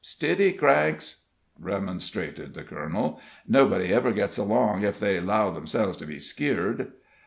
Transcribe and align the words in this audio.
"Stiddy, 0.03 0.53
Cranks!" 0.53 1.25
remonstrated 1.59 2.55
the 2.55 2.63
colonel. 2.63 3.21
"Nobody 3.47 3.93
ever 3.93 4.11
gets 4.11 4.39
along 4.39 4.83
ef 4.83 4.99
they 4.99 5.19
'low 5.19 5.55
'emselves 5.55 5.95
to 5.97 6.07
be 6.07 6.19
skeered." 6.19 6.93